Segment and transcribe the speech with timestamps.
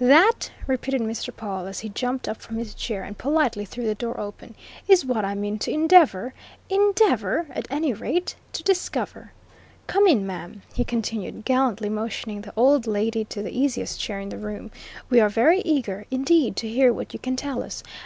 [0.00, 1.28] "That," repeated Mr.
[1.30, 4.54] Pawle, as he jumped up from his chair and politely threw the door open,
[4.88, 6.32] "is what I mean to endeavour
[6.70, 9.32] endeavour, at any rate to discover.
[9.86, 14.30] Come in, ma'am," he continued, gallantly motioning the old landlady to the easiest chair in
[14.30, 14.70] the room.
[15.10, 17.82] "We are very eager, indeed, to hear what you can tell us.